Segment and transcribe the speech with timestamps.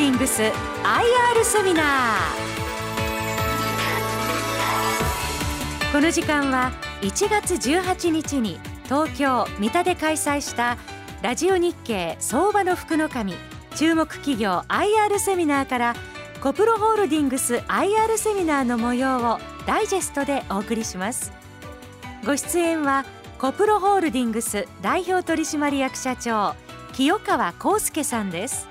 [0.00, 0.54] ディングス IR
[1.44, 1.84] セミナー。
[5.92, 6.72] この時間は
[7.02, 10.78] 1月18日に東京三田で開催した
[11.20, 13.34] ラジオ日経相場の福の神
[13.76, 15.94] 注目企業 IR セミナーから
[16.40, 21.30] コプロホールディングス IR セミナーの模様をダイジェストでお送りします。
[22.24, 23.04] ご出演は
[23.38, 26.54] コプロホールディングス代表取締役社長
[26.94, 28.69] 清川康介さんです。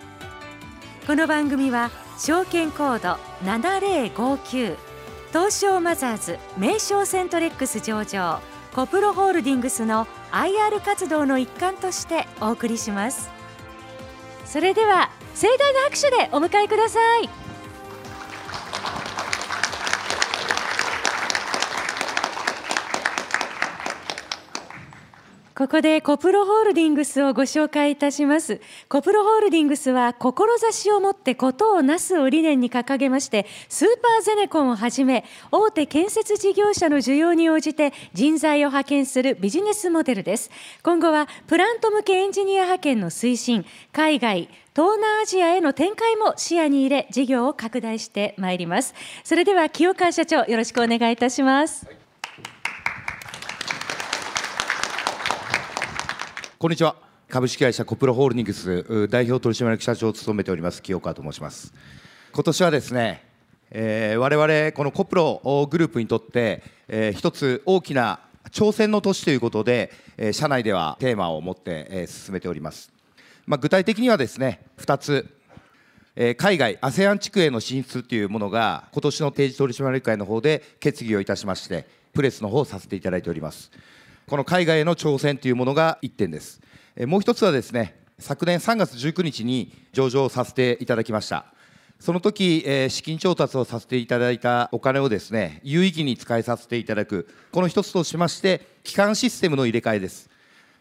[1.10, 4.78] この番組は証券コード7059
[5.30, 8.40] 東証マザーズ名称セントレックス上場
[8.76, 13.32] コプロホールディングスの IR 活動の一環としてお送りします。
[14.46, 17.49] それでは盛大な拍手でお迎えください。
[25.60, 28.62] ここでコプロホールディングスをご紹介いたします。
[28.88, 40.50] コプロホールディングスは、志を持ってことをなすを理念に掲げまして、スーパーゼネコンをはじめ、大手建設事業者の需要に応じて人材を派遣するビジネスモデルです。
[40.82, 48.94] 今後は、プラント向けエンジニア派遣の推進、海外、東南アジアへの展開も視野に入れ、事業を拡大してまいります。
[49.26, 51.86] それでは、清川社長、よろしくお願いいたします。
[51.86, 51.99] はい
[56.62, 56.98] こんにちは。
[57.30, 61.74] 株式会社コプロホールディングス代表取締役社長を務めております清川と申します。
[62.34, 63.24] 今年はですね、
[63.72, 65.40] えー、我々このコプロ
[65.72, 68.20] グループにとって、えー、一つ大きな
[68.52, 72.92] 挑戦の年ということで、えー、社内ではテーマを持って、えー、進めております、
[73.48, 75.34] まあ、具体的にはですね2つ。
[76.18, 83.72] え海外 ASEAN 地区への進出というものが今年の定時取締役会の方で決議をいたしましてプレスの方をさせていただいております。
[84.30, 86.62] この海外への挑戦というものが1点です。
[87.08, 91.48] もう一つはですね、昨年3月19日に上場させていただきました。
[92.00, 100.30] その時、え資金調達をさせていただいたお金をですね、有意義に使いさせていただく、この一つとしまして、基幹システムの入れ替えです。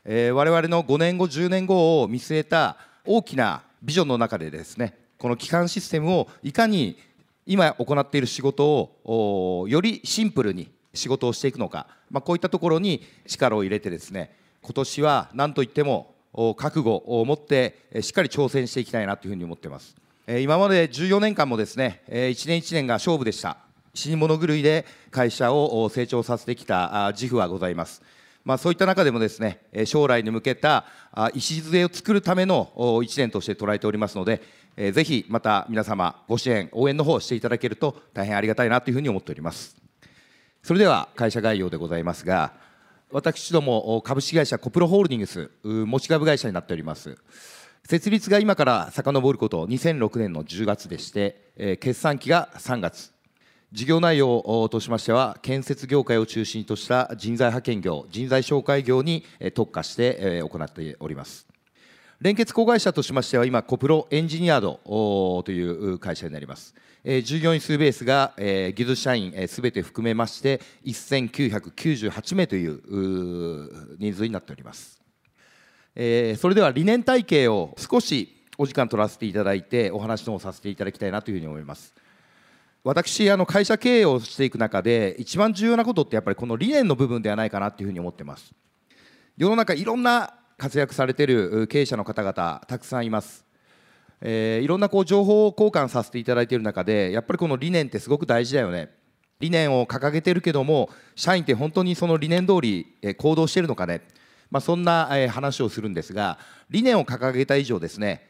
[0.04, 6.98] えー、我々の5年後、10年後を見据えた大きなビジョンの中でですね、この基幹システムをいかに
[7.46, 16.14] 今行っている仕事をよりシンプルに仕事をしていくのか、まあ、こういったところに力を入れてですね今年は何といっても
[16.56, 19.96] 覚悟を持ってしっかり挑戦していきたいなというふうに思っています。
[20.26, 23.56] 今まで14年間もですね1年1年が勝負でした。
[23.94, 28.02] 死に物狂いで会社を成長させてきた自負はございます。
[28.44, 30.86] まあ、そういった中でもですね将来に向けた
[31.34, 34.42] 礎を作るための1年として捉えておりますので
[34.92, 39.87] ぜひまた皆様ご支援応援の方していただけると大変ありがたいなというふうに思っております。
[40.62, 42.52] それでは会社概要でございますが
[43.10, 47.16] 私ども株式会社コプロホールディングス持ち株会社になっております。
[47.84, 53.12] 設立が今から遡ること2006年の10月でして、えー、決算期が3月。
[53.72, 59.24] 事業内容としましては建設業界を中心とした人材派遣業人材紹介業に
[59.54, 61.46] 特化して行っております。
[62.20, 66.74] 連結子会社としましては今コプロエンジニアードという会社になります。
[67.04, 75.00] えー、従業員数ベースが、えー、技術社員すべ、えー、て含めまして1998名という人数になっております、
[75.94, 81.94] えー、それでは理念体系を少しお時間取らせていただいてお話の方させていただきたいなというふうに思います。
[82.82, 88.52] 私あの会社経営をしていく中で一番重要なことってやっぱりこの理念の部分ではないかなというふうに思ってます。
[89.36, 93.47] 世の中いろんな活躍されている経営者の方々たくさんいます。
[94.20, 98.90] えー、いろんなこう情報交換させていただいている中でやっぱりこの理念ってすごく大事だよね。
[99.40, 102.86] 理念を掲げてるけども社員って本当にその理念通り
[103.18, 104.02] 行動してるのかね、
[104.50, 106.38] まあ、そんな話をするんですが
[106.70, 108.26] 理念を掲げた以上ですね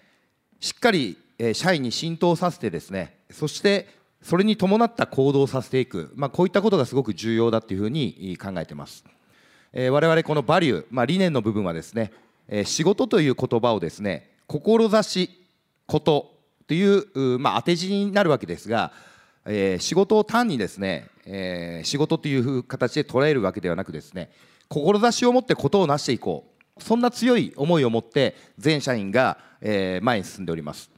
[0.61, 1.17] しっかり
[1.55, 3.89] 社員に浸透させてですねそして
[4.21, 9.05] それに伴った行動をさせていく、まあ、こういったことがすごく重要だというふうに考えてます。
[9.73, 12.11] えー、我々このバリュー、まあ、理念の部分はですね、
[12.49, 15.38] えー、仕事という言葉をですね志
[15.89, 16.35] こと
[16.69, 18.93] という、まあ、当て字になるわけですが、
[19.47, 24.31] えー、仕事を単にですね、えー、仕事という形で捉えるわけではなくですね
[24.69, 26.45] 志を持ってことを成していこ
[26.79, 26.83] う。
[26.83, 30.91] そんな強い思いを持って全社員が、えー、前に進んでおります。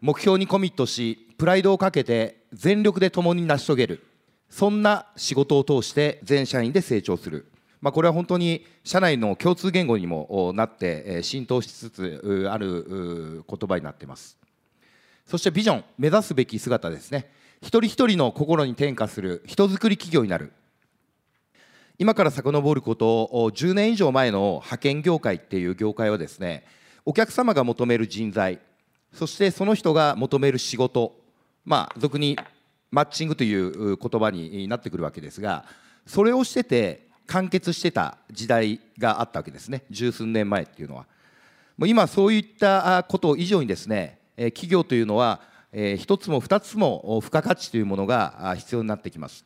[0.00, 4.06] 目標にコミットしプライドをかけて全力で共に成し遂げる。
[4.50, 7.46] そんな仕事を通して全社員で成長する。
[7.80, 14.36] まあ、これは本当に社内の共通言語にもなって浸透しつつある言葉になっています。
[15.26, 17.30] そしてビジョン目指すべき姿ですね。
[17.62, 20.52] 一人一人の心に転化する人づくり企業になる。
[22.00, 26.64] 今から遡ることを10年以上前の派遣業界っていう業界はですね
[27.04, 28.58] お客様が求める人材
[29.12, 31.14] そしてその人が求める仕事
[31.62, 32.38] まあ俗に
[32.90, 35.66] マッチングという言葉になってくるわけですが
[36.06, 39.84] それをしてて完結してた時代があったわけですね。
[39.88, 41.06] 十数年前っていうのは。
[41.78, 45.40] もう今そういったこと以上にですね企業というのは
[45.72, 49.44] 一つも二つも付加価値というものが必要になってきます。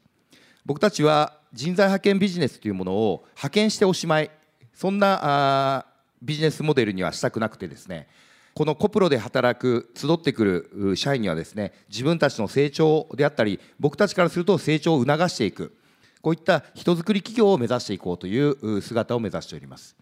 [0.64, 4.30] 僕たちは人材派遣ビジネスというものを派遣しておしまい。
[4.72, 5.84] そんな
[6.22, 8.08] ビジネスモデルにはしたくなくてですね。
[8.54, 15.76] このコプロで働く集ってくる社員にはですね自分たちの成長であったり僕たちからすると成長を促していく。
[16.24, 19.94] こういった人づくり企業を目指していこうという姿を目指しております、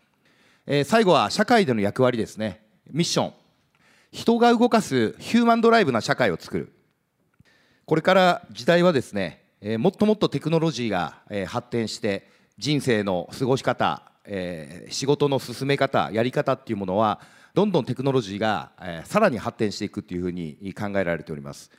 [0.66, 2.62] えー、最後は社会での役割ですね。
[2.92, 3.32] ミッション。
[4.12, 6.72] 人が動かすヒューマンドライブな社会を作る。
[7.86, 17.18] これから時代はですね、えー、もっともっとテクノロジーが、えー、発展して人生の過ごし方、えー、仕事の進め方やり方っていうものは
[17.52, 21.72] どんどんテクノロジーが、えー、さらに発展していくっていうふうに考えられております。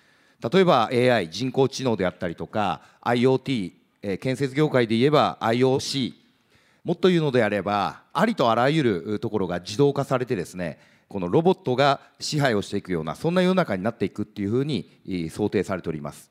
[0.52, 6.14] 例えば AI 人工知能であったりとか IoT え建設業界で言えば IOC
[6.84, 10.78] もっと言うのであればありとあらゆるところが自動化されてですね
[11.08, 14.90] このロボットが支配をしていくようなそんな世の中になっていくっていうふうに
[15.30, 16.30] 想定されております。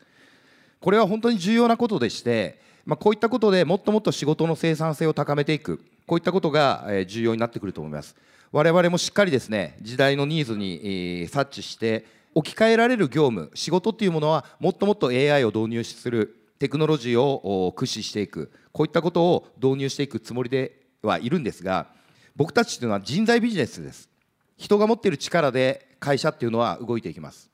[0.80, 5.80] これは本当に重要なことでして、まあ、こういったことでもっともっと仕事の生産性を高めていく。
[6.06, 8.16] こういったことが重要になってくると思います。
[8.50, 12.04] 我々もしっかりですね時代のニーズに察知して
[12.34, 21.88] 置き換えられる業務仕事っていうものはもっともっと AI を導入するテクノロジーを駆使していくこういったことを導入していくつもりではいるんですが
[22.36, 24.08] 僕たちというのは人材ビジネスです。
[24.56, 27.50] 人が持っている力で会社っていうのは動いていきます。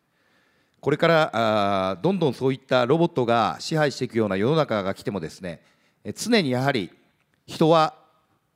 [0.82, 1.31] これから
[1.93, 5.62] あどんどんそういったロボットが支配していくような世の中が来てもですね
[6.14, 6.90] 常にやはり
[7.46, 7.94] 人は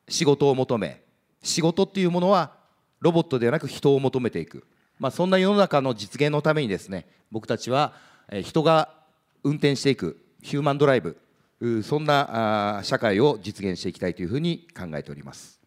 [0.07, 1.01] 仕事を求め
[1.43, 2.53] 仕事っていうものは
[3.01, 4.67] ロボットではなく人を求めていく、
[4.99, 7.95] まあ、そんな世の中の実現のためにですね僕たちは
[8.43, 8.91] 人が
[9.43, 10.19] 運転していく。
[10.43, 11.17] ヒューマンドライブ
[11.85, 15.61] そんな社会を実現していきたいというふうに考えております、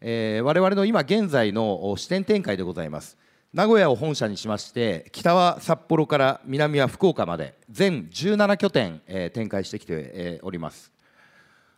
[0.00, 3.16] えー、我々の今現在の支店展開でございます。
[3.54, 10.90] 名古屋を本社にしまして北は札幌から南は福岡まで全17拠点、えー、展開してきて、えー、おります。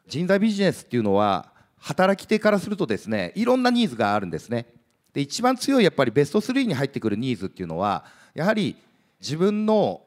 [0.08, 4.64] 人材ビジネスっていうのは働き手からするとですねいろんなニーズがあるんですね。
[5.12, 8.76] で一番強いやっぱりベスト3に入ってくるニーズっていうのはやはり
[9.21, 10.03] 自分の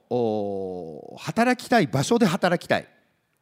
[1.18, 2.88] 働きたい場所で働きたい。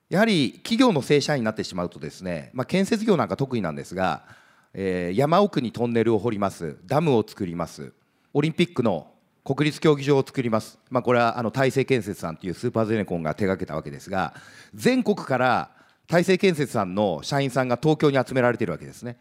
[0.10, 4.24] やはり企業の正社員になってしまうとですね、まあ、建設業なんか得意なんですが、
[4.74, 6.78] えー、山奥にトンネルを掘ります。
[6.86, 7.94] ダムを作ります。
[8.34, 9.08] オリンピックの
[9.48, 14.34] 国立競技場を作ります、まあ、これはあの大成建設さんというスーパーゼネコンが手がけたわけですが
[14.76, 15.72] 全国から
[16.06, 19.18] 大成建設さんの社員さんが東京に集められているわけですね。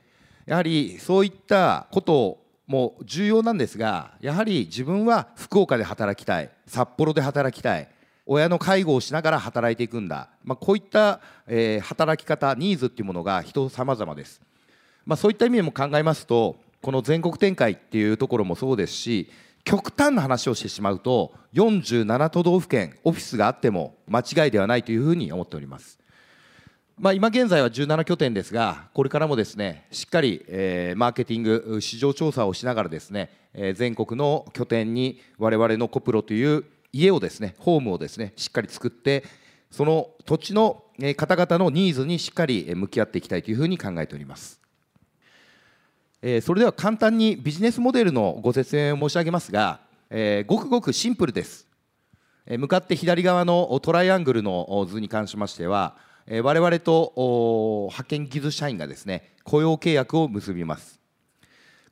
[0.47, 7.89] やはりそういったことをも重要なんですがやはり自分は福岡で働きたい札幌で働きたい
[8.27, 14.41] 親の介護をしながら働いていくんだ、まあ、こういった、えー、働き方ニーズっていうものが人様々です、
[15.05, 19.31] まあ、そういった意味でも考えますとこの全国展開っていうところもそうですし
[19.65, 25.99] 極端な話をしてしまうと47都道府県オフィスがあっても間違いではないというふうに思っております。
[26.99, 39.25] まあ、今現在は17拠点ですが、これからもですねしっかり、えー、マーケティング、市場調査をしながらですね、えー、全国の拠点に我々のコプロという家をですね、ホームをですねしっかり作って、
[39.71, 40.85] その土地の
[41.19, 44.59] 方々のニーズにしっかり向き合っていきたいというふうに考えております。
[46.23, 51.67] えー、それでは簡単にビジネスモデルのご説明を申し上げますが、えー、ごくごくシンプルです。
[52.47, 57.13] 向かって左側のトライアングルの図に関しましては、え我々と
[57.91, 61.01] 派遣技術社員がですね雇用契約を結びます。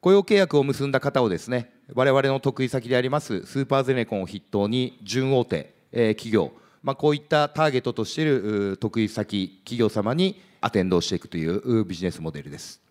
[0.00, 12.82] 雇用契約を結んだ方をですね我々の得意先でありますスーパーゼネコンを筆頭に準大手、え企業、まあ、こういったターゲットとしている得意先企業様にアテンドをしていくというビジネスモデルです。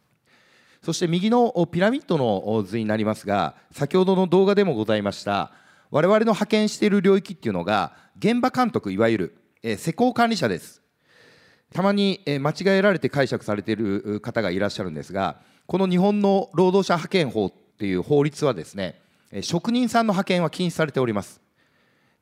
[0.81, 5.51] そして右のピラミッドの図になりますが先ほどの動画でもございました
[5.91, 9.17] 我々の派遣している領域っていうのが現場監督いわゆ
[9.63, 10.82] る施工管理者です。
[11.73, 18.99] たまに間違えられて解釈されている方がいらっしゃるんですがこの日本の労働者派遣法っていう法律はですね
[19.41, 21.41] 職人さんの派遣は禁止されております、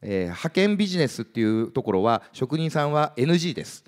[0.02, 3.84] えー、派遣ビジネスっていうところは職人さんは NG です。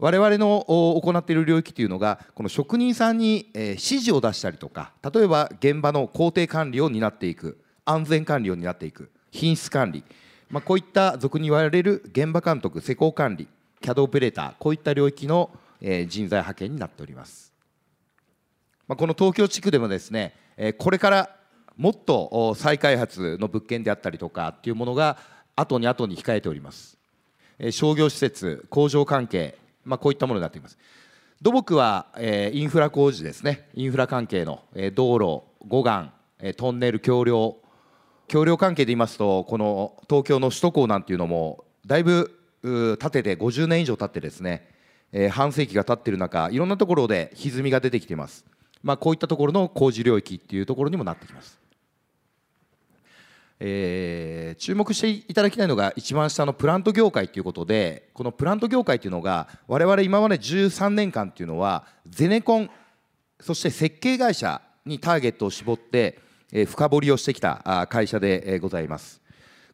[0.00, 10.04] 我々の行っている領域というのがこの職人さんに指示を出したりとか例えば現場の工程管理を担っていく安全管理を担っていく品質管理、
[10.50, 13.48] まあ、こういった俗に言われる現場監督施工管理
[13.80, 17.52] CAD オペレーターこういった領域の人材派遣になっております、
[18.88, 20.34] まあ、この東京地区でもですね
[20.78, 21.36] これから
[21.76, 25.18] もっと再開発の物件であったりとかっていうものが
[25.54, 26.98] 後に後に控えております。
[27.70, 30.78] 商業施設工場関係、まあ、こういったものになっています。
[31.40, 33.68] 土木は、えインフラ工事ですね。
[33.74, 37.56] インフラ関係の、え道路護岸、えトンネル橋梁。
[38.28, 42.37] 橋梁関係で言いますとこの東京の首都高なんていうのもだいぶ
[42.98, 44.68] 建てて50年以上経ってですね、
[45.12, 48.44] えー、半世紀が経ってる中いろんなところで歪みが出てきています、
[48.82, 51.58] まあ、こういったところの工事領域っていうところにもなってきます、
[53.60, 62.70] えー、注目していただきたいのが一番下のプラント業界ということでこのプラント業界というのが我々今まで13年間というのはゼネコン
[63.40, 66.18] そして設計会社にターゲットを絞って
[66.66, 69.20] 深掘りをしてきた会社でございます。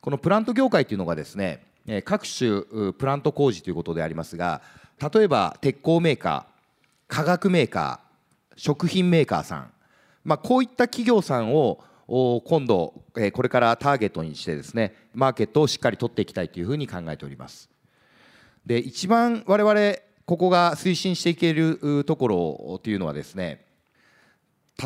[0.01, 1.65] このプラント業界というのがですね
[2.05, 2.63] 各種
[2.93, 4.63] プラント工事ということでありますが
[5.13, 9.71] 例えば鉄鋼メーカー化学メーカー食品メーカーさん、
[10.25, 12.95] まあ、こういった企業さんを今度
[13.33, 17.69] これからターゲットにしてですねマーケットをしっかり取っていきたいというふうに考えております。
[18.65, 23.65] で一番我々ここが推進していけるところというのはですね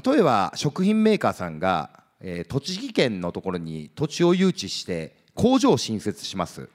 [0.05, 2.02] 例えば食品メーカーさんが
[2.49, 6.69] 栃木県のところに土地を誘致して工場を新設します。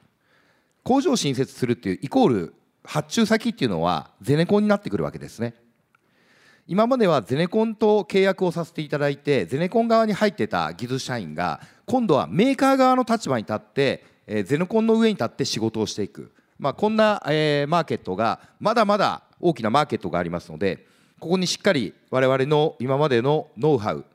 [0.84, 5.56] 工場を新設するっていうイコール発注先っていうのはゼネコンになってくるわけですね。
[6.66, 20.86] 今まではゼネコンと契約をさせていただいてゼネコン側に入ってた技術社員が今度はメーカー側の立場に立って、えー、ゼネコンの上に立って仕事をしていく、まあ、こんな、えー、マーケットがまだまだ大きなマーケットがありますので
[21.20, 24.06] ここにしっかり我々の今までのノウハウ、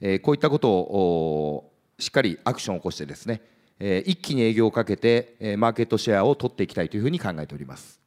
[0.00, 3.42] えー、こういったことをしっかりアクションを起こしてですね
[3.78, 8.00] え一気に営業をかけて、えマーケットシェアを取っていきたいというふうに考えております。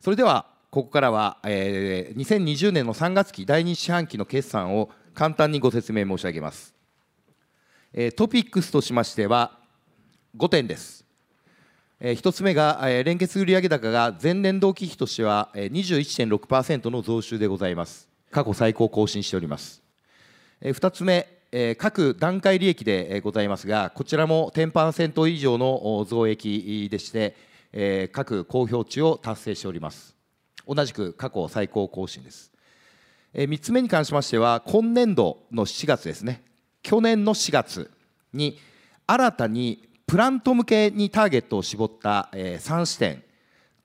[0.00, 6.74] それではここからは、え2020年の3月期第2四半期の決算を簡単にご説明申し上げます、
[7.92, 9.58] えトピックスとしましては
[10.36, 11.04] 5点です。
[12.00, 18.08] 1つ目が連結売上高が前年同期比としては21.6%の増収でございます。
[18.30, 19.82] 過去最高更新しております。
[20.62, 27.36] 2つ目え各段階利益でございますが、こちらも10%以上の増益でして、
[27.72, 30.14] え各公表値を達成しております。
[30.66, 32.52] 同じく過去最高更新です。
[33.34, 36.42] え3つ目に関しましては、今年度の4月ですね、
[36.82, 37.90] 去年の4月
[38.32, 38.58] に
[39.06, 43.22] 新たにプラント向けにターゲットを絞った3支店、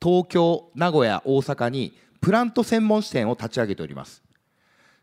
[0.02, 4.25] 東京、名古屋、大阪にプラント専門支店を立ち上げております。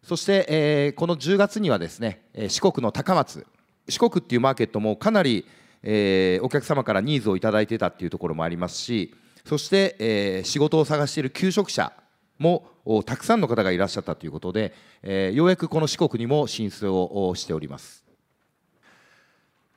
[0.02, 3.46] そして、えー、この10月にはですね四国の高松
[3.88, 5.46] 四国っていうマーケットもかなり、
[5.82, 11.92] えー、お客様からニーズを頂いてたっていうところもありますしそして、えー、仕事を探している求職者
[12.38, 12.72] も
[13.06, 18.02] たくさんの方がいらっしゃったということで、えー、ようやくこの四国にも進出をしております。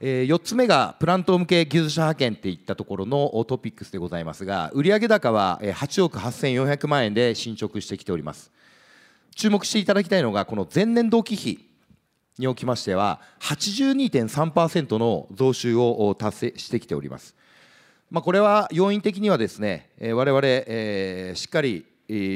[0.02, 8.52] えー、4つ目がプラント向け技術者派遣っていったところのトピックスでございますが売上高は8億8400万円で進捗してきております
[9.36, 11.70] 注目していただきたいのがこの前年同期比
[12.40, 17.36] におきましては82.3%の増収を達成してきております。
[18.10, 21.86] まあ、これは要因的にはですね我々、しっかり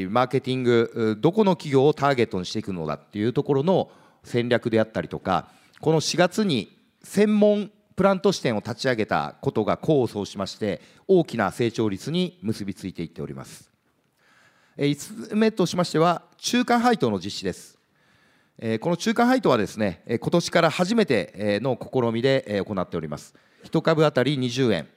[0.10, 3.90] マーケティングどこの企業をターゲットにしていくのだっていうところの
[4.24, 5.48] 戦略であったりとか
[5.80, 13.70] この4月に専門プラント支店を立ち上げたことが功を奏しまして大きな成長率に結びついていっております。
[14.80, 17.78] 5つ目としましては中間配当の実施です。
[18.80, 23.36] この中間配当はですね今年から初めての試みで行っております。
[23.66, 24.88] 1株当たり20円。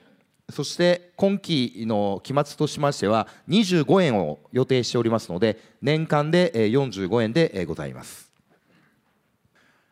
[0.50, 8.30] そして今期の期末としましては25円を予定しておりますので年間で45円でございます。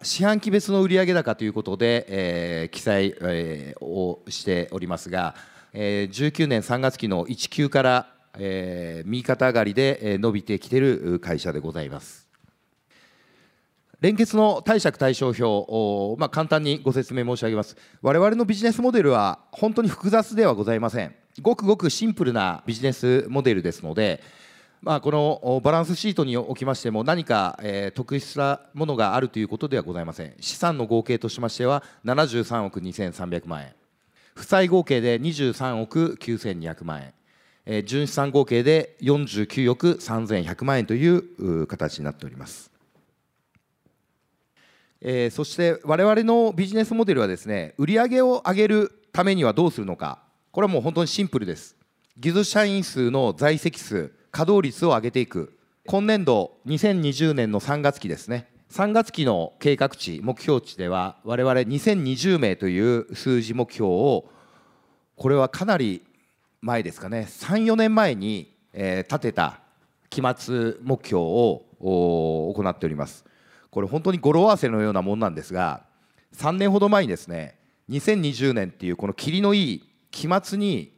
[0.03, 5.35] 四半期別の売上高ということで、えー、記載、えー、をしておりますが、
[5.73, 12.29] えー、19年3月期の1級からえー、右肩上がりで伸びてきている会社でございます。
[14.01, 17.77] 連結の貸借対照表を、まあ、簡単にご説明申し上げます。
[18.01, 21.15] 我々のビジネスモデルは本当に複雑ではございません。
[21.43, 24.23] ごくごくシンプルなビジネスモデルですので、
[24.81, 30.35] まあ、このバランスシートにおきましても何か、え、特殊なものがあるということではございません。
[30.41, 33.75] 資産の合計としましては73億2300万円。
[34.35, 37.13] 負債合計で23億9200万円。
[37.73, 42.69] え純資産合計で49億3100万円という形になっております。
[45.01, 50.19] えー、そして我々のビジネスモデルはですね売上を上げるためにはどうするのか。
[50.51, 51.77] これはもう本当にシンプルです。
[52.19, 55.57] 技術社員数の在籍数稼働率を上げていく。
[55.87, 58.49] 今年度2020年の3月期ですね。
[58.73, 64.25] 3月期の計画値目標値では我々2020名という数字目標を
[65.15, 66.03] これはかなり
[66.63, 67.27] 前ですかね。
[67.29, 69.61] 34年前に、えー、立てた
[70.11, 73.25] 期末目標を行っております。
[73.71, 75.85] これ本当に語呂合わせのようなものなんですが
[76.37, 77.57] 3年ほど前にですね
[77.89, 80.93] 2020年っていうこの霧のいい期末に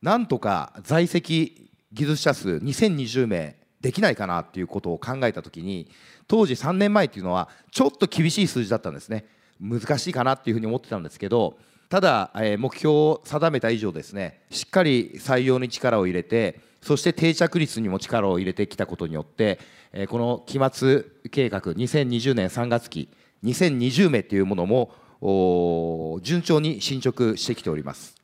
[0.00, 5.90] なんとか在籍技術者数2020名できないかなっていうことを考えた時に
[6.26, 9.26] 当時3年前っていうのはちょっと厳しい数字だったんですね。
[9.60, 11.58] 難しいかなっていうふうに思ってたんですけど
[11.94, 19.60] ただ、え目標を定めた以上ですねしっかり採用に力を入れてそして定着率にも力を入れてきたことによって、
[19.92, 23.08] えこの期末計画2020年3月期
[23.44, 28.16] 2020名っていうものも順調に進捗してきております。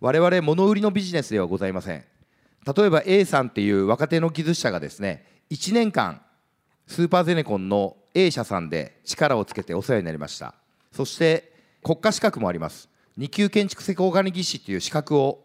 [0.00, 2.04] 我々物売りのビジネスではございません。
[2.76, 6.22] 例えば A さんっていう若手の技術者がですね1年間
[6.86, 10.54] スーパーゼネコンの A 社さんで力をつけてお世話になりました。
[10.92, 11.52] そして
[11.84, 12.88] 国家資格もあります。
[13.18, 15.44] 2級建築施工管理技師という資格を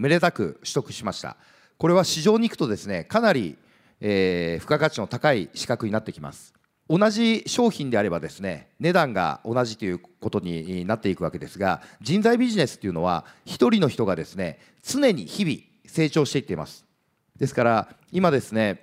[0.00, 1.36] めでたく取得しました。
[1.76, 3.58] これは市場に行くとですねかなり、
[4.00, 6.54] えー、付加価値の高い資格になってきます。
[6.88, 16.86] 同じ商品であればですね値段が同じということになっていくわけですが人材ビジネスっていうのは1人の人がですね常に日々成長していっています。
[17.38, 18.82] ですから今ですね、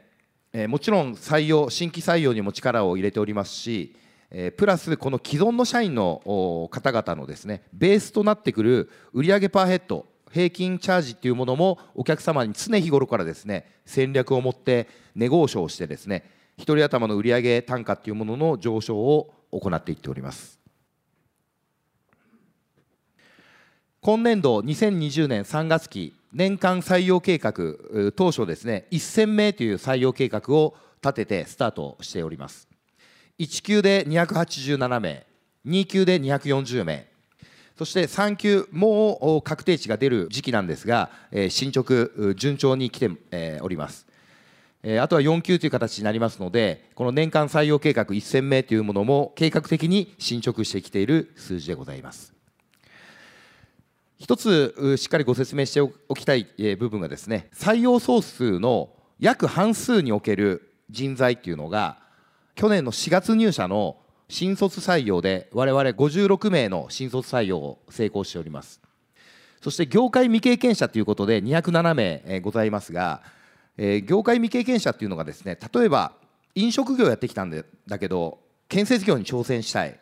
[0.54, 3.96] えー、もちろん採用新規採用にも力を入れておりますし、
[4.36, 20.60] えー、プラスこの既存の社員の方々のですねベースとなってくる売上パーヘッド平均チャージっていうものもお客様に常日頃からですね戦略を持ってネゴーションをしてですね1人頭の売上単価っていうものの上昇を行っていっております。
[24.02, 27.54] 今年度2020年3月期年間採用計画
[28.12, 32.73] 当初ですね1000名という採用計画を立ててスタートしております。
[33.44, 35.26] 1級で287名
[35.66, 37.08] 2級で240名。
[37.78, 41.10] そして3級もう確定値が出る時期なんですが
[41.50, 44.06] 進捗順調に来ております。
[45.00, 52.34] あとは4級という形になりますのでこの年間採用計画1000名というものも計画的に進捗してきている数字でございます。
[54.20, 61.98] 一つしっかりご説明しておきたい部分がですね採用総数の約半数における人材っていうのが
[62.56, 63.98] 去年の4月入社の
[64.30, 68.82] 新卒採用で我々56名の新卒採用を成功しております。
[69.62, 73.22] そして業界未経験者ということで207名ございますが
[74.06, 76.14] 業界未経験者っていうのがですね例えば
[76.56, 80.00] 飲食業やってきたんだけど建設業に挑戦したい。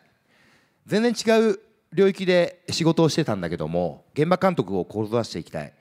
[0.86, 1.60] 全然違う
[1.92, 5.72] 領域で仕事をしてたんだけども現場監督を志していきたい、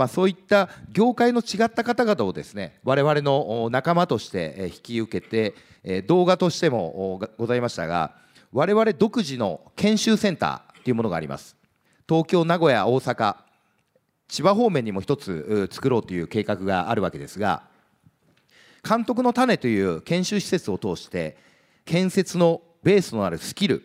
[0.00, 5.52] まあ、そういった業界の違った方々をですね我々の仲間として引き受け
[5.84, 8.14] て動画としてもございましたが
[8.50, 11.54] 我々独自の研修センターというものがあります。
[12.08, 13.36] 東京名古屋大阪
[14.26, 17.64] 千葉方面にも一つ作ろうという計画があるわけですが
[18.82, 21.36] 監督の種という研修施設を通して
[21.84, 23.82] 建設のベースとなるスキル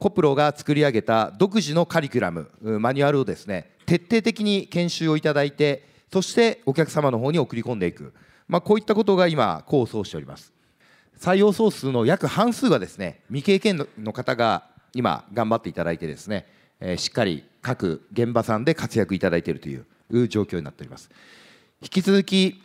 [0.00, 8.12] コプロが作り上げた独自のカリキュラムマニュアルをですね徹底的に研修をいただいてそしてお客様の方に送り込んでいく、
[8.48, 10.52] まあ、こういったことが今構想しております。
[11.18, 16.46] 採用総数の約半数がですね未経験の方が今頑張っていただいてですね、
[16.78, 21.10] えー、しっかり各現場さんで活躍いただいているという状況になっております。
[21.80, 22.60] 引き続き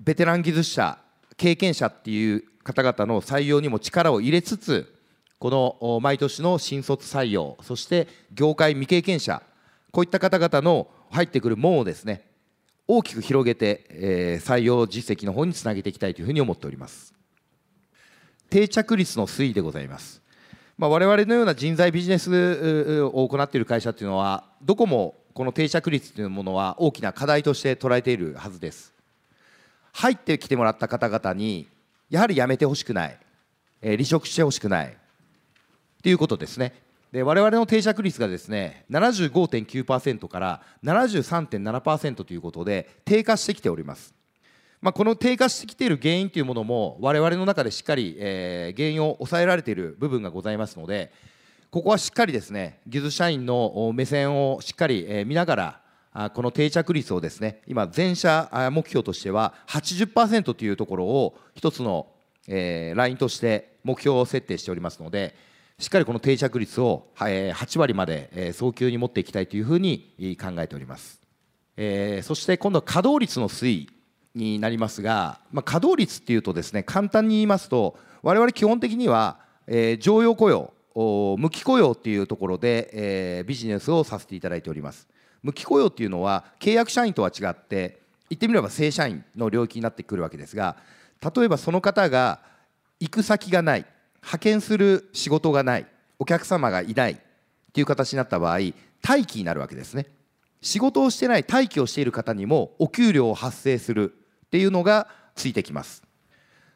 [0.00, 0.98] ベテラン技術者
[1.36, 4.94] 経験者っていう方々の採用にも力を入れつつ
[5.38, 9.42] この毎年の新卒採用そして業界未経験者
[9.92, 12.24] こういった方々の入ってくる門をですね
[12.86, 17.14] 大きく広げて、えー、採用実績の方につなげていきたいというふうに思っております。
[18.48, 20.20] 定着率の推移でございます。
[20.76, 28.92] まあ、我々のような人材ビジネスを行っている会社というのはどこもこの定着率というものは大きな課題として捉えているはずです。
[29.92, 31.68] 入ってきてもらった方々に
[32.08, 33.18] やはり辞めてほしくない、
[33.82, 34.88] えー、離職してほしくない。
[34.88, 36.72] っていうことですね。
[37.12, 44.14] で我々の定着率がですね75.9%から73.7%ということで低下してきております。
[44.80, 51.12] まあ、この低下してきている原因というものも我々の中でしっかり、えー、原因を抑えられている部分がございますので
[51.70, 55.80] ここはしっかりですね技術社員の目線をしっかり、えー、見ながら
[56.12, 62.08] あこの定着率をですね今全社目標としては80%というところを一つの、
[62.48, 65.34] えー、ラインとして目標を設定しておりますので
[65.80, 71.20] しっかりこの定着率を8割まで早急に持っていきたいというふうに考えております。
[72.22, 73.90] そして今度は稼働率の推移
[74.34, 80.72] になりますが、まあ、稼働率っていうとですね簡単に言いますと我々基本的には、えー、常用雇用
[81.38, 85.08] 無期雇用っていうところで、えー、ビジネスをさせていただいております
[85.42, 90.76] 無期雇用っていうのは契約社員とは違って言ってみれば正社員の領域になってくるわけですが
[91.34, 92.40] 例えばその方が
[93.00, 93.86] 行く先がない
[94.22, 95.86] 派遣する仕事がない
[96.18, 97.16] お客様がいないっ
[97.72, 98.58] ていう形になった場合
[99.02, 100.06] 待機になるわけですね
[100.60, 104.12] 仕事をしてない待機をしている方にもお給料を発生する
[104.46, 106.02] っていうのがついてきます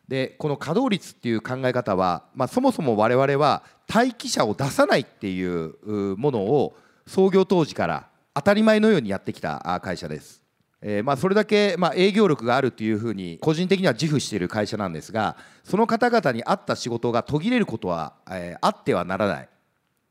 [0.09, 5.76] でこの稼働率っていう考え方は、まあ、そもそも我々は待機者を出さないっていう
[6.16, 6.76] ものを
[7.07, 10.43] 創業当時から当たり前のようにやってきた会社です。
[10.87, 19.49] えー、まあそれだけまあ営業力があるというふうに個人的には自負している会社なんですがその方々に合った仕事が途切れることは、えー、あってはならない、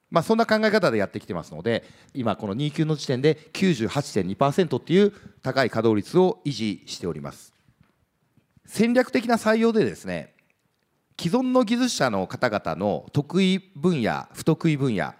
[0.10, 1.84] まあ、そんな考え方でやってきてますので
[2.16, 7.54] 今この2級の時点で98.2%っていう高い稼働率を維持しております。
[8.66, 10.34] 戦略的な採用でですね
[11.22, 15.14] 既存の技術者の方々の得意分野不得意分野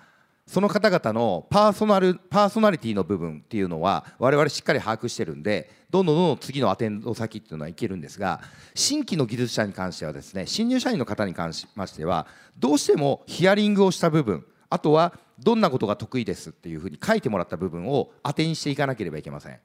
[0.46, 8.42] その方々のパーソナルパーソナリティの部分っていうのは我々しっかり把握してるんでどんどんどんどん次のアテンド先っていうのはいけるんですが
[8.76, 12.28] 新規の技術者に関してはですね新入社員の方に関しましては
[12.58, 19.60] どうしてもヒアリングをした部分あとはどんなことが得意ですっていうふうに書いてもらった部分を当てにしていかなければいけません。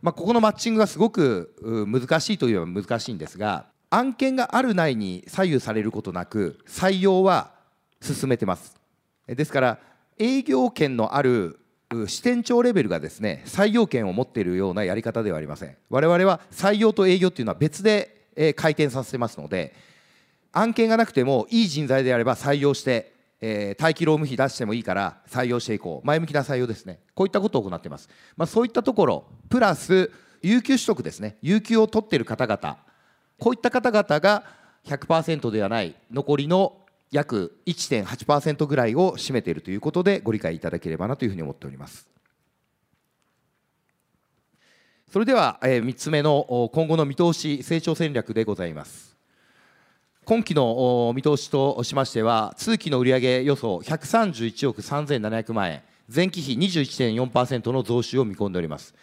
[0.00, 1.54] まあ、ここのマッチングがすごく
[1.88, 7.50] 難しいといえば難しいんですが案件があるないに左右されることなく採用は
[8.00, 8.76] 進めてます
[9.26, 9.78] ですから
[10.18, 11.58] 営業権のある
[12.06, 15.76] 支店長レベルがですね採用権を持っているようなやり方ではありません。
[15.88, 19.74] 我々は採用と営業っていうのは別で回転させてますので
[20.52, 26.06] 案件がなくてもいい人材であれば採用して、えー、待機労務費出してもいいから採用していこう。
[26.06, 27.00] 前向きな採用ですね。
[27.14, 30.10] こういったことを行っています、まあ、そういったところプラス
[30.42, 31.36] 有給取得ですね。
[31.42, 32.78] 有給を取っている方々。
[33.38, 34.44] こういった方々が
[34.84, 36.76] 100%ではない残りの
[37.10, 42.08] 約1.8%ぐらいを占めているということでご理解いただければなというふうに思っております。
[45.10, 49.16] それでは3つ目の今後の見通し成長戦略でございます。
[50.26, 55.82] 今期の見通しとしましては通期の売上予想131億3700万円。
[56.14, 58.94] 前期比21.4%の増収を見込んでおります。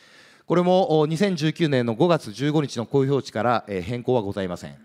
[0.46, 4.78] これも2019年の5月15日の公表値から変更はございません。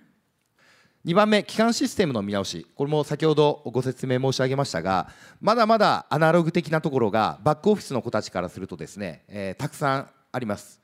[1.06, 5.08] 2番目、基幹システムの見直し、これも先ほどご説明申し上げましたが、
[5.40, 10.78] まだまだアナログ的なところが、バックオフィスの子たちからするとですね、えー、たくさんあります。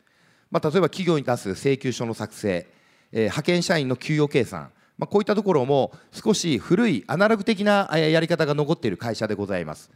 [0.50, 2.66] まあ、例えば企業に出す請求書の作成、
[3.12, 9.90] えー、派遣社員の給与計算、まあ、こういったところも少し古いアナログ的なやり方が残っている会社でございます。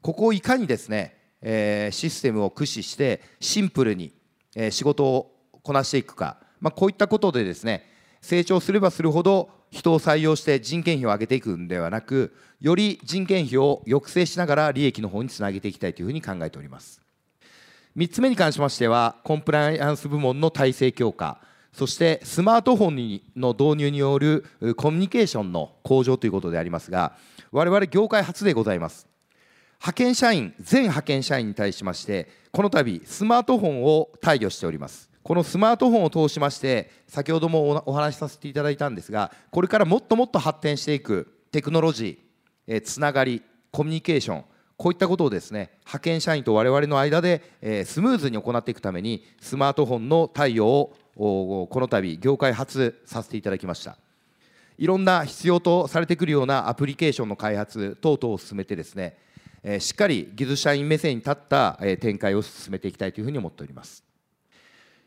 [0.00, 4.14] ここをいかにですね、えー、システムを駆使してシンプルに、
[4.54, 7.84] えー、仕事をこなしていくか、まあ、こういったことでですね
[8.22, 17.00] 成長すればするほど人を採用して人件費を上げていくんではなくより人件費を抑制しながら利益の方につなげていきたいというふうに考えております。
[17.96, 21.40] 3つ目に関しましてはコンプライアンス部門の体制強化
[21.72, 24.44] そしてスマートフォンの導入による
[24.76, 27.16] コミュニケーションの向上ということでありますが
[27.52, 29.06] 我々業界初でございます。
[29.78, 35.05] 派遣社員全派遣社員に対しましてこの度スマートフォンを貸与しております。
[35.26, 44.44] このスマートフォンを通しまして先ほどもお話しさせていただいたんですがこれからもっともっと発展していくテクノロジー、えつながりコミュニケーション
[44.76, 53.98] こういったことをですね派遣社員と我々の間で、えスムーズに行っていくためにスマートフォンの対応をこの度業界初させていただきました。
[54.78, 59.16] いろんな必要とされてくるようなアプリケーションの開発等々を進めてですね
[59.80, 64.05] しっかり技術社員目線に立った展開を進めていきたいというふうに思っております。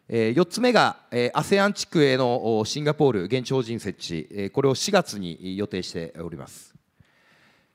[0.10, 6.74] 4つ目が ASEAN 地区へのシンガポール現地法人設置これを4月に予定しております。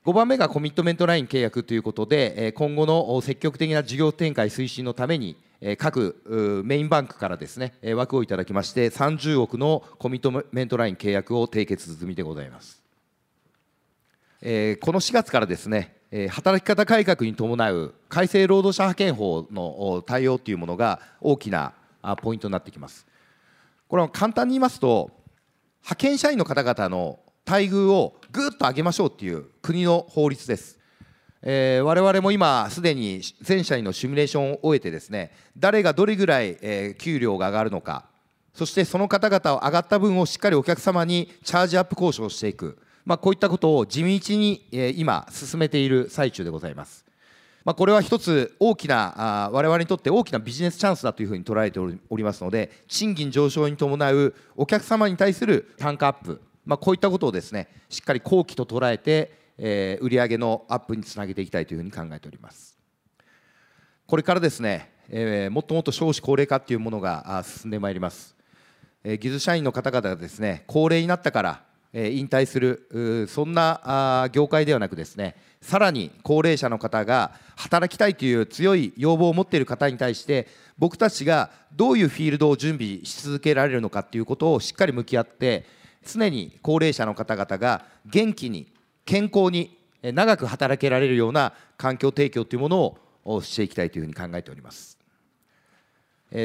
[0.03, 5.37] 5番目がコミットメントライン契約ということで今後の積極的な事業展開推進のために
[5.77, 12.83] 各メインバンクからですね枠をいただきまして30億のコミットメントライン契約を締結済みでございます。
[14.41, 15.95] この4月からですね
[16.29, 21.73] 働き方改革に伴う改正労働者派遣法の対応というものが大きな
[22.21, 23.07] ポイントになってきます。
[23.87, 25.11] これは簡単に言いますと
[25.83, 30.79] 派遣社員の方々の待遇をぐっと上げましょうっていう国の法律です、
[31.43, 38.05] えー、我々も今すでに全社員のシミュレーションを終えてですね誰がどれぐらい、えー、給料が上がるのか
[38.53, 47.04] そしてその方々を上がった分をしっかりお客様にチャージアップ交渉していく、まあ、こういったことを地道に、えー、今進めている最中でございます。
[47.65, 62.77] まあ、これは一つ大きなあ我々にとって大きなビジネスチャンスだというふうに捉えておりますので賃金上昇に伴うお客様に対する単価アップ、まあ、こういったことをですねしっかり後期と捉えて、えー、売上のアップにつなげていきたいというふうに考えております。
[64.05, 68.35] これからですね、えー、もっともっと少子高齢化というものが進んでまいります、
[69.03, 71.63] えー、技術社員の方々がですね高齢になったから
[71.95, 85.65] 引退するそんな業界ではなくですねさらに高齢者の方が働きたいという強い要望を持っている方に対して僕たちがどういうフィールドを準備し続けられるのかということをしっかり向き合って
[86.05, 88.71] 常に高齢者の方々が元気に
[89.05, 94.99] 健康に長く働けられるような環境提供というものをしていきたいというふうに考えております。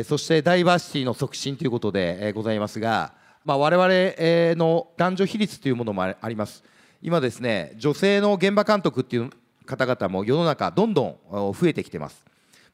[0.05, 3.13] そしてダイバーシティの促進ということでございますが
[3.44, 6.62] まあ、我々の男女比率というものもあります。
[7.03, 9.31] 今ですね女性の現場監督っていう
[9.64, 12.22] 方々も世の中どんどん増えてきてます、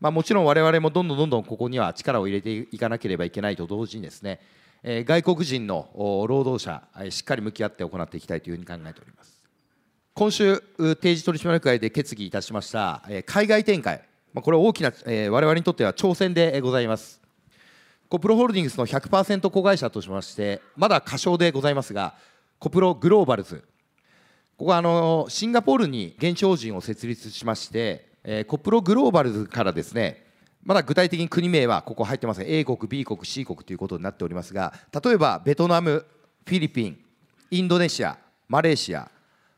[0.01, 4.41] まあ、もちろん我々もどんどんどんどんここには力を入れていかなければいけないと同時にですね
[4.83, 5.89] 外国人の
[6.29, 9.45] 労働者しっかり向き合って行っていきたいというふうに考えております。
[10.15, 10.59] 今週
[11.01, 14.03] 定時取締役会で決議いたしました海外展開。
[14.35, 17.26] これは大きな我々にとっては挑戦でございます。
[18.09, 22.15] コプロホールディングスの100%子会社としましてまだ仮称でございますが
[22.59, 23.65] コプログローバルズ。
[24.57, 30.25] ここはあのシンガポールに現地法人を設立しまして、えー、コプログローバルズからですね
[30.65, 32.47] まだ具体的に国名はここ入ってません。
[32.49, 34.73] A 国 B 国 C 国ということになっておりますが
[35.05, 36.07] 例えばベトナム
[36.47, 36.99] フィリピン
[37.51, 39.11] インドネシアマレーシア、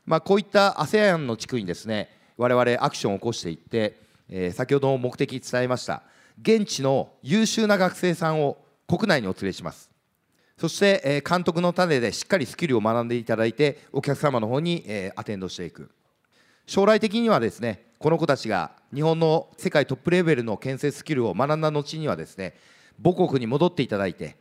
[0.05, 6.03] まあ、こういった ASEAN の地区にですね我々アクションを起こしていって、えー、先ほどの目的伝えました。
[6.41, 9.89] 現地の優秀な学生さんを国内にお連れします。
[10.57, 15.89] そして、え監督の種でしっかりスキルを学んでいただいてお客様の方に、えアテンドしていく。
[16.69, 22.53] 将来的にはですねこの子たちが日本の世界トップレベルの建設スキルを学んだ後にはですね
[23.03, 24.37] 母国に戻っていただいて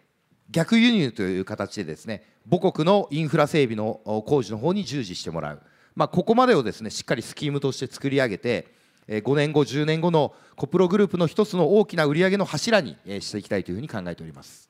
[0.50, 5.62] 逆輸入という形でですね母国のインフラ整備の工事の方に従事してもらう、
[5.96, 8.74] まあ、ここまでをですねしっかりスキームとして作り上げて
[9.08, 14.68] 5年後10年後のコプログループの一つの大きな売上の柱にしていきたいというふうに考えております。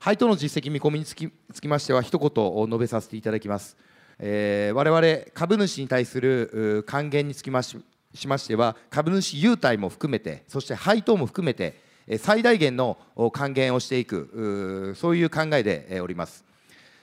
[0.00, 3.76] 配当の実績見込みにつきつきましては一言述べさせていただきます。
[4.18, 7.78] えー、我々株主に対する還元につきまし
[8.14, 11.80] しましては株主優待も含めてそして配当も含めて
[12.18, 12.96] 最大限の
[13.32, 16.44] 還元をしていくそういう考えでおります。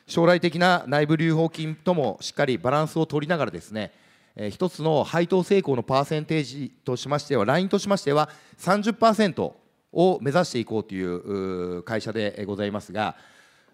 [0.07, 3.93] 将来的な内部留保金ともしっかりバランスを取りながらですね
[4.35, 9.53] えー、一つの配当成功のパーセンテージとしましては、ラインとしましては30%
[9.93, 13.15] を目指していこうという会社でございますが、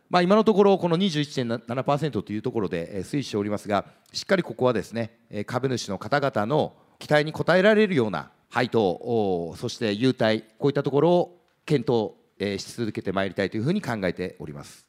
[0.09, 5.11] まあ、今のところ、この21.7%というところで推移しておりますが、しっかりここはですね
[5.45, 12.13] 株主の方々の期待に応えられるような配当、そして優待、こういったところを検討
[12.59, 14.86] し続けてまいりたいというふうに考えております。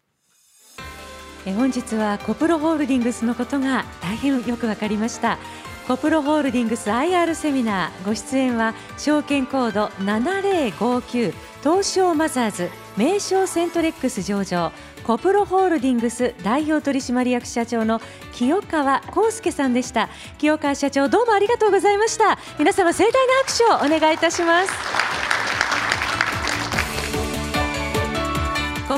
[1.46, 5.38] 本日はコプロホールディングスのことが大変よくわかりました。
[5.87, 14.70] コプロホールディングス IR セミナーご出演は証券コード7059東証マザーズ名称セントレックス上場。
[15.05, 18.03] コプロホールディングス代表取締役社長の
[18.35, 20.11] 清川康介さんでした。
[20.37, 22.38] 清川社長どうもありがとうございました。
[22.59, 25.17] 皆様盛大な拍手をお願いいたします。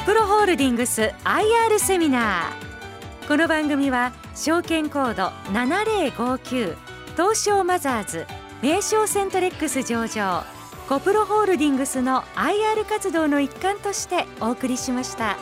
[0.07, 6.77] プロホールディングス IR セミナーこの番組は証券コード7059
[7.17, 8.27] 東証マザーズ
[8.63, 10.45] 名称セントレックス上場
[10.89, 15.37] コプロホールディングスの IR 活動の一環としてお送りしました。